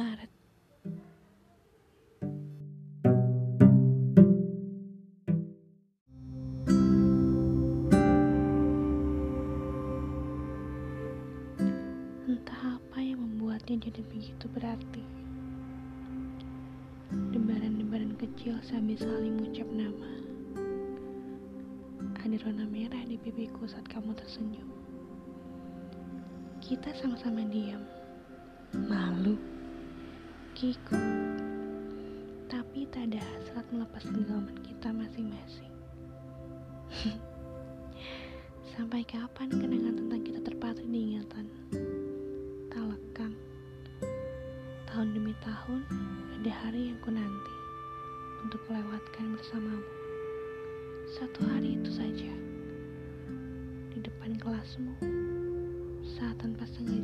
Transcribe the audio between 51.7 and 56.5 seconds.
itu saja. Di depan kelasmu, saat